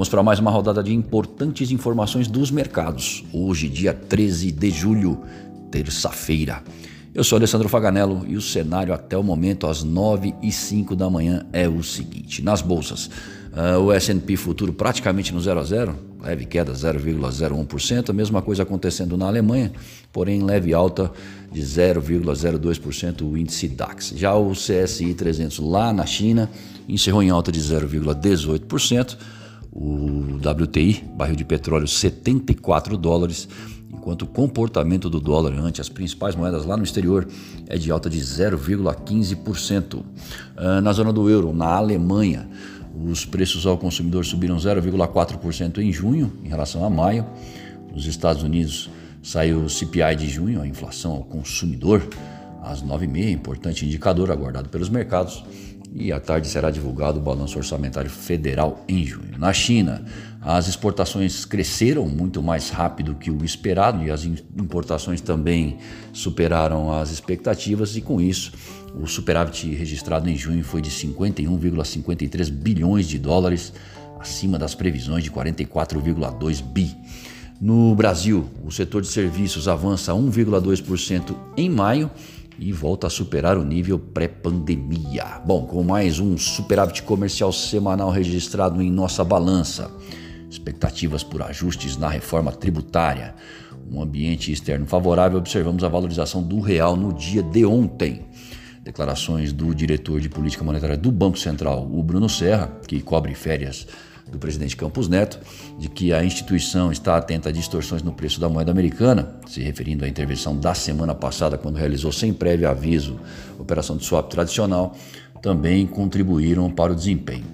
Vamos 0.00 0.08
para 0.08 0.22
mais 0.22 0.38
uma 0.38 0.50
rodada 0.50 0.82
de 0.82 0.94
importantes 0.94 1.70
informações 1.70 2.26
dos 2.26 2.50
mercados. 2.50 3.22
Hoje, 3.34 3.68
dia 3.68 3.92
13 3.92 4.50
de 4.50 4.70
julho, 4.70 5.20
terça-feira. 5.70 6.62
Eu 7.14 7.22
sou 7.22 7.36
Alessandro 7.36 7.68
Faganello 7.68 8.24
e 8.26 8.34
o 8.34 8.40
cenário 8.40 8.94
até 8.94 9.14
o 9.18 9.22
momento, 9.22 9.66
às 9.66 9.82
9 9.82 10.34
e 10.42 10.50
5 10.50 10.96
da 10.96 11.10
manhã, 11.10 11.44
é 11.52 11.68
o 11.68 11.82
seguinte: 11.82 12.40
nas 12.40 12.62
bolsas, 12.62 13.10
uh, 13.52 13.78
o 13.78 13.92
SP 13.92 14.38
futuro 14.38 14.72
praticamente 14.72 15.34
no 15.34 15.40
0 15.42 15.60
a 15.60 15.64
0, 15.64 15.94
leve 16.22 16.46
queda 16.46 16.72
0,01%, 16.72 18.08
a 18.08 18.14
mesma 18.14 18.40
coisa 18.40 18.62
acontecendo 18.62 19.18
na 19.18 19.26
Alemanha, 19.26 19.70
porém 20.10 20.42
leve 20.42 20.72
alta 20.72 21.12
de 21.52 21.60
0,02% 21.60 23.20
o 23.30 23.36
índice 23.36 23.68
DAX. 23.68 24.14
Já 24.16 24.34
o 24.34 24.52
CSI 24.52 25.12
300 25.12 25.58
lá 25.58 25.92
na 25.92 26.06
China 26.06 26.48
encerrou 26.88 27.22
em 27.22 27.28
alta 27.28 27.52
de 27.52 27.60
0,18%, 27.60 29.18
o 29.72 30.36
WTI, 30.36 31.04
barril 31.14 31.36
de 31.36 31.44
petróleo 31.44 31.86
74 31.86 32.96
dólares 32.96 33.48
enquanto 33.92 34.22
o 34.22 34.26
comportamento 34.26 35.10
do 35.10 35.20
dólar 35.20 35.52
ante 35.52 35.80
as 35.80 35.88
principais 35.88 36.34
moedas 36.34 36.64
lá 36.64 36.76
no 36.76 36.82
exterior 36.82 37.28
é 37.68 37.76
de 37.76 37.90
alta 37.90 38.08
de 38.08 38.18
0,15%. 38.18 40.02
Ah, 40.56 40.80
na 40.80 40.92
zona 40.92 41.12
do 41.12 41.28
euro, 41.28 41.52
na 41.52 41.66
Alemanha, 41.66 42.48
os 43.08 43.24
preços 43.24 43.66
ao 43.66 43.76
consumidor 43.76 44.24
subiram 44.24 44.56
0,4% 44.56 45.78
em 45.78 45.92
junho 45.92 46.32
em 46.42 46.48
relação 46.48 46.84
a 46.84 46.90
maio. 46.90 47.26
Nos 47.94 48.06
Estados 48.06 48.42
Unidos 48.42 48.90
saiu 49.22 49.64
o 49.64 49.68
CPI 49.68 50.16
de 50.16 50.28
junho, 50.28 50.62
a 50.62 50.66
inflação 50.66 51.12
ao 51.12 51.24
consumidor, 51.24 52.02
às 52.62 52.82
9h30, 52.82 53.32
importante 53.32 53.84
indicador 53.84 54.30
aguardado 54.30 54.68
pelos 54.68 54.88
mercados 54.88 55.44
e 55.92 56.12
à 56.12 56.20
tarde 56.20 56.48
será 56.48 56.70
divulgado 56.70 57.18
o 57.18 57.22
balanço 57.22 57.58
orçamentário 57.58 58.10
federal 58.10 58.84
em 58.88 59.04
junho. 59.04 59.38
Na 59.38 59.52
China, 59.52 60.04
as 60.40 60.68
exportações 60.68 61.44
cresceram 61.44 62.06
muito 62.06 62.42
mais 62.42 62.70
rápido 62.70 63.14
que 63.14 63.30
o 63.30 63.44
esperado 63.44 64.02
e 64.02 64.10
as 64.10 64.24
importações 64.24 65.20
também 65.20 65.78
superaram 66.12 66.92
as 66.92 67.10
expectativas, 67.10 67.96
e 67.96 68.00
com 68.00 68.20
isso, 68.20 68.52
o 68.94 69.06
superávit 69.06 69.68
registrado 69.74 70.28
em 70.28 70.36
junho 70.36 70.64
foi 70.64 70.80
de 70.80 70.90
51,53 70.90 72.50
bilhões 72.50 73.06
de 73.06 73.18
dólares, 73.18 73.72
acima 74.18 74.58
das 74.58 74.74
previsões 74.74 75.24
de 75.24 75.30
44,2 75.30 76.62
bi. 76.62 76.96
No 77.60 77.94
Brasil, 77.94 78.48
o 78.64 78.70
setor 78.70 79.02
de 79.02 79.08
serviços 79.08 79.68
avança 79.68 80.12
1,2% 80.12 81.36
em 81.56 81.68
maio 81.68 82.10
e 82.60 82.72
volta 82.72 83.06
a 83.06 83.10
superar 83.10 83.56
o 83.56 83.64
nível 83.64 83.98
pré-pandemia. 83.98 85.40
Bom, 85.46 85.64
com 85.64 85.82
mais 85.82 86.20
um 86.20 86.36
superávit 86.36 87.02
comercial 87.02 87.50
semanal 87.50 88.10
registrado 88.10 88.82
em 88.82 88.90
nossa 88.90 89.24
balança, 89.24 89.90
expectativas 90.50 91.24
por 91.24 91.40
ajustes 91.42 91.96
na 91.96 92.10
reforma 92.10 92.52
tributária, 92.52 93.34
um 93.90 94.02
ambiente 94.02 94.52
externo 94.52 94.86
favorável, 94.86 95.38
observamos 95.38 95.82
a 95.82 95.88
valorização 95.88 96.42
do 96.42 96.60
real 96.60 96.96
no 96.96 97.14
dia 97.14 97.42
de 97.42 97.64
ontem. 97.64 98.26
Declarações 98.84 99.52
do 99.54 99.74
diretor 99.74 100.20
de 100.20 100.28
política 100.28 100.62
monetária 100.62 100.98
do 100.98 101.10
Banco 101.10 101.38
Central, 101.38 101.90
o 101.90 102.02
Bruno 102.02 102.28
Serra, 102.28 102.70
que 102.86 103.00
cobre 103.00 103.34
férias 103.34 103.86
do 104.30 104.38
presidente 104.38 104.76
Campos 104.76 105.08
Neto 105.08 105.38
de 105.78 105.88
que 105.88 106.12
a 106.12 106.24
instituição 106.24 106.92
está 106.92 107.16
atenta 107.16 107.48
a 107.48 107.52
distorções 107.52 108.02
no 108.02 108.12
preço 108.12 108.40
da 108.40 108.48
moeda 108.48 108.70
americana, 108.70 109.34
se 109.46 109.60
referindo 109.60 110.04
à 110.04 110.08
intervenção 110.08 110.56
da 110.56 110.74
semana 110.74 111.14
passada, 111.14 111.58
quando 111.58 111.76
realizou 111.76 112.12
sem 112.12 112.32
prévio 112.32 112.68
aviso 112.68 113.18
a 113.58 113.62
operação 113.62 113.96
de 113.96 114.04
swap 114.04 114.30
tradicional, 114.30 114.96
também 115.42 115.86
contribuíram 115.86 116.70
para 116.70 116.92
o 116.92 116.96
desempenho. 116.96 117.44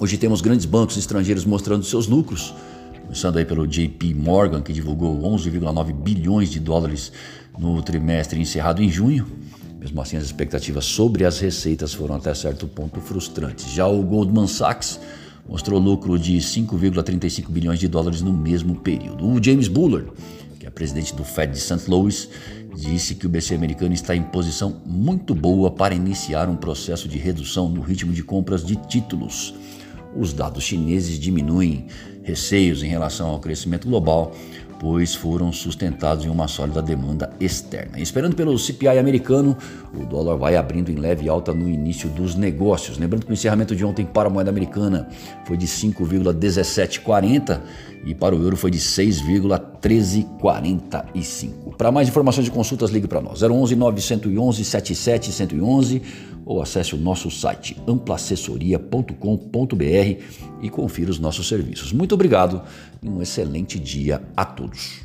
Hoje 0.00 0.18
temos 0.18 0.40
grandes 0.40 0.66
bancos 0.66 0.96
estrangeiros 0.96 1.44
mostrando 1.44 1.84
seus 1.84 2.06
lucros, 2.06 2.52
começando 3.02 3.36
aí 3.36 3.44
pelo 3.44 3.66
JP 3.66 4.14
Morgan, 4.14 4.60
que 4.60 4.72
divulgou 4.72 5.20
11,9 5.22 5.92
bilhões 5.92 6.50
de 6.50 6.58
dólares 6.58 7.12
no 7.56 7.80
trimestre 7.82 8.40
encerrado 8.40 8.82
em 8.82 8.90
junho. 8.90 9.26
Mesmo 9.78 10.00
assim, 10.00 10.16
as 10.16 10.24
expectativas 10.24 10.86
sobre 10.86 11.24
as 11.24 11.38
receitas 11.38 11.92
foram 11.92 12.16
até 12.16 12.34
certo 12.34 12.66
ponto 12.66 13.00
frustrantes. 13.00 13.70
Já 13.70 13.86
o 13.86 14.02
Goldman 14.02 14.48
Sachs 14.48 14.98
mostrou 15.48 15.78
lucro 15.78 16.18
de 16.18 16.36
5,35 16.38 17.48
bilhões 17.50 17.78
de 17.78 17.88
dólares 17.88 18.22
no 18.22 18.32
mesmo 18.32 18.76
período. 18.76 19.26
O 19.26 19.42
James 19.42 19.68
Bullard, 19.68 20.10
que 20.58 20.66
é 20.66 20.70
presidente 20.70 21.14
do 21.14 21.24
Fed 21.24 21.52
de 21.52 21.60
St. 21.60 21.88
Louis, 21.88 22.28
disse 22.74 23.14
que 23.14 23.26
o 23.26 23.28
BC 23.28 23.54
americano 23.54 23.94
está 23.94 24.16
em 24.16 24.22
posição 24.22 24.80
muito 24.84 25.34
boa 25.34 25.70
para 25.70 25.94
iniciar 25.94 26.48
um 26.48 26.56
processo 26.56 27.08
de 27.08 27.18
redução 27.18 27.68
no 27.68 27.80
ritmo 27.80 28.12
de 28.12 28.22
compras 28.22 28.64
de 28.64 28.76
títulos. 28.76 29.54
Os 30.16 30.32
dados 30.32 30.64
chineses 30.64 31.18
diminuem 31.18 31.86
receios 32.22 32.82
em 32.82 32.86
relação 32.86 33.28
ao 33.28 33.38
crescimento 33.38 33.86
global, 33.86 34.34
pois 34.78 35.14
foram 35.14 35.52
sustentados 35.52 36.24
em 36.24 36.28
uma 36.28 36.48
sólida 36.48 36.82
demanda 36.82 37.30
externa. 37.40 37.98
Esperando 37.98 38.34
pelo 38.34 38.58
CPI 38.58 38.98
americano, 38.98 39.56
o 39.94 40.04
dólar 40.04 40.36
vai 40.36 40.56
abrindo 40.56 40.90
em 40.90 40.96
leve 40.96 41.28
alta 41.28 41.52
no 41.54 41.68
início 41.68 42.08
dos 42.08 42.34
negócios. 42.34 42.98
Lembrando 42.98 43.24
que 43.24 43.30
o 43.30 43.34
encerramento 43.34 43.74
de 43.74 43.84
ontem 43.84 44.04
para 44.04 44.28
a 44.28 44.32
moeda 44.32 44.50
americana 44.50 45.08
foi 45.44 45.56
de 45.56 45.66
5,1740 45.66 47.60
e 48.04 48.14
para 48.14 48.34
o 48.34 48.42
euro 48.42 48.56
foi 48.56 48.70
de 48.70 48.78
6,1345. 49.88 51.76
Para 51.76 51.92
mais 51.92 52.08
informações 52.08 52.46
e 52.46 52.50
consultas, 52.50 52.90
ligue 52.90 53.06
para 53.06 53.20
nós 53.20 53.42
011 53.42 53.76
911 53.76 54.64
77 54.64 55.30
ou 56.46 56.62
acesse 56.62 56.94
o 56.94 56.98
nosso 56.98 57.30
site 57.30 57.76
amplaassessoria.com.br 57.86 60.22
e 60.62 60.70
confira 60.70 61.10
os 61.10 61.18
nossos 61.18 61.48
serviços. 61.48 61.92
Muito 61.92 62.14
obrigado 62.14 62.62
e 63.02 63.08
um 63.08 63.20
excelente 63.22 63.78
dia 63.78 64.22
a 64.36 64.44
todos. 64.44 65.02